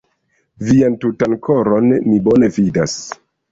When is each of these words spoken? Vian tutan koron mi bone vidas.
Vian 0.69 0.95
tutan 1.03 1.37
koron 1.49 1.93
mi 2.09 2.19
bone 2.31 2.53
vidas. 2.59 2.99